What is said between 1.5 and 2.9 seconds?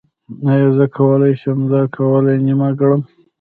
دا ګولۍ نیمه